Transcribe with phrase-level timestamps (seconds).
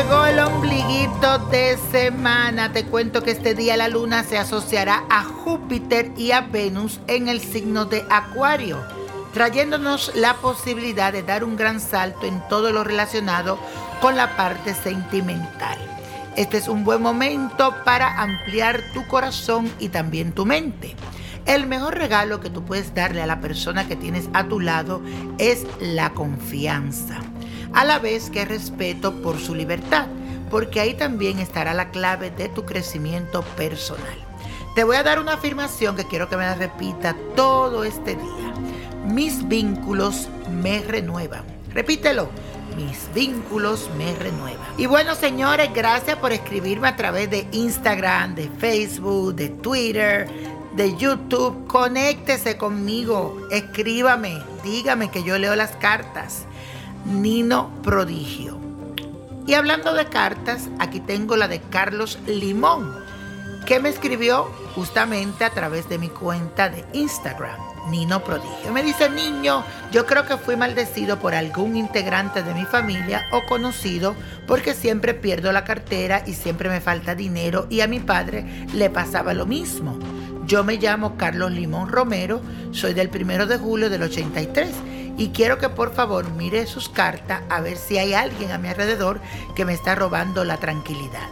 [0.00, 2.72] Inicio de semana.
[2.72, 7.28] Te cuento que este día la luna se asociará a Júpiter y a Venus en
[7.28, 8.82] el signo de Acuario,
[9.34, 13.58] trayéndonos la posibilidad de dar un gran salto en todo lo relacionado
[14.00, 15.78] con la parte sentimental.
[16.34, 20.96] Este es un buen momento para ampliar tu corazón y también tu mente.
[21.46, 25.02] El mejor regalo que tú puedes darle a la persona que tienes a tu lado
[25.38, 27.18] es la confianza,
[27.72, 30.06] a la vez que respeto por su libertad,
[30.50, 34.18] porque ahí también estará la clave de tu crecimiento personal.
[34.74, 38.54] Te voy a dar una afirmación que quiero que me la repita todo este día.
[39.06, 41.44] Mis vínculos me renuevan.
[41.74, 42.28] Repítelo
[42.76, 44.66] mis vínculos me renuevan.
[44.78, 50.28] Y bueno, señores, gracias por escribirme a través de Instagram, de Facebook, de Twitter,
[50.74, 51.66] de YouTube.
[51.66, 56.46] Conéctese conmigo, escríbame, dígame que yo leo las cartas.
[57.04, 58.58] Nino Prodigio.
[59.46, 62.94] Y hablando de cartas, aquí tengo la de Carlos Limón,
[63.66, 67.58] que me escribió justamente a través de mi cuenta de Instagram.
[67.88, 68.72] Nino Prodigio.
[68.72, 73.42] Me dice, niño, yo creo que fui maldecido por algún integrante de mi familia o
[73.48, 74.14] conocido
[74.46, 78.90] porque siempre pierdo la cartera y siempre me falta dinero y a mi padre le
[78.90, 79.98] pasaba lo mismo.
[80.50, 82.40] Yo me llamo Carlos Limón Romero,
[82.72, 84.68] soy del primero de julio del 83
[85.16, 88.66] y quiero que por favor mire sus cartas a ver si hay alguien a mi
[88.66, 89.20] alrededor
[89.54, 91.28] que me está robando la tranquilidad.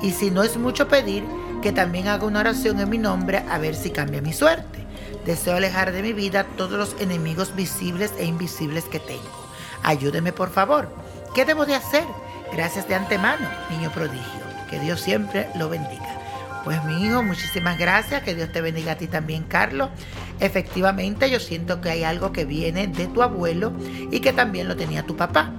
[0.00, 1.22] Y si no es mucho pedir,
[1.60, 4.86] que también haga una oración en mi nombre a ver si cambia mi suerte.
[5.26, 9.50] Deseo alejar de mi vida todos los enemigos visibles e invisibles que tengo.
[9.82, 10.88] Ayúdeme por favor.
[11.34, 12.06] ¿Qué debo de hacer?
[12.54, 14.40] Gracias de antemano, niño prodigio.
[14.70, 16.21] Que Dios siempre lo bendiga.
[16.64, 19.90] Pues mi hijo, muchísimas gracias, que Dios te bendiga a ti también, Carlos.
[20.38, 23.72] Efectivamente, yo siento que hay algo que viene de tu abuelo
[24.10, 25.50] y que también lo tenía tu papá.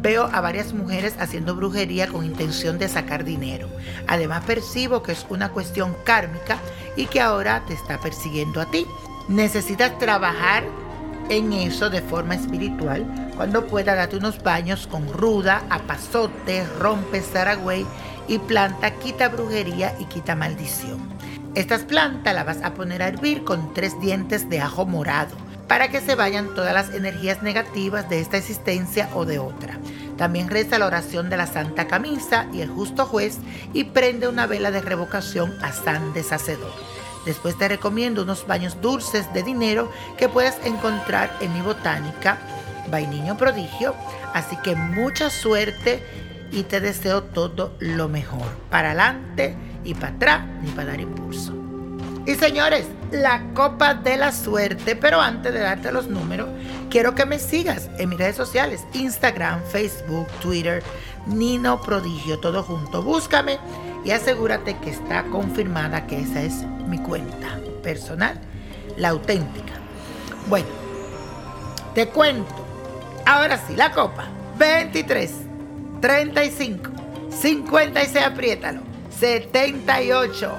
[0.00, 3.68] Veo a varias mujeres haciendo brujería con intención de sacar dinero.
[4.06, 6.58] Además percibo que es una cuestión kármica
[6.94, 8.86] y que ahora te está persiguiendo a ti.
[9.28, 10.64] Necesitas trabajar
[11.30, 13.06] en eso de forma espiritual.
[13.36, 17.84] Cuando pueda, date unos baños con ruda, apazote, rompe, zaragüey
[18.28, 20.98] y planta quita brujería y quita maldición.
[21.54, 25.36] Estas plantas las vas a poner a hervir con tres dientes de ajo morado
[25.68, 29.78] para que se vayan todas las energías negativas de esta existencia o de otra.
[30.16, 33.38] También reza la oración de la Santa Camisa y el justo juez
[33.72, 36.72] y prende una vela de revocación a San Deshacedor.
[37.24, 42.38] Después te recomiendo unos baños dulces de dinero que puedes encontrar en mi botánica,
[42.90, 43.94] Vainiño Prodigio.
[44.34, 46.02] Así que mucha suerte
[46.54, 48.46] y te deseo todo lo mejor.
[48.70, 51.52] Para adelante y para atrás, ni para dar impulso.
[52.26, 54.96] Y señores, la copa de la suerte.
[54.96, 56.48] Pero antes de darte los números,
[56.88, 60.82] quiero que me sigas en mis redes sociales: Instagram, Facebook, Twitter,
[61.26, 63.02] Nino Prodigio, todo junto.
[63.02, 63.58] Búscame
[64.04, 68.40] y asegúrate que está confirmada que esa es mi cuenta personal,
[68.96, 69.74] la auténtica.
[70.48, 70.68] Bueno,
[71.94, 72.54] te cuento.
[73.26, 74.28] Ahora sí, la copa.
[74.58, 75.43] 23
[76.04, 76.90] 35,
[77.30, 78.82] 56, apriétalo,
[79.18, 80.52] 78,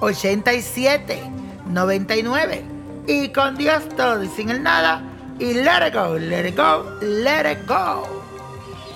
[0.00, 1.22] 87,
[1.66, 2.64] 99.
[3.06, 5.02] Y con Dios todo y sin el nada.
[5.38, 8.04] Y let it go, let it go, let it go.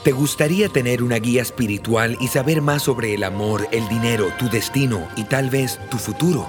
[0.04, 4.48] ¿Te gustaría tener una guía espiritual y saber más sobre el amor, el dinero, tu
[4.48, 6.48] destino y tal vez tu futuro?